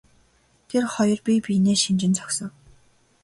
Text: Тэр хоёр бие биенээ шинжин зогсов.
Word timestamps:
Тэр 0.69 0.83
хоёр 0.93 1.19
бие 1.25 1.39
биенээ 1.45 1.77
шинжин 1.83 2.13
зогсов. 2.17 2.51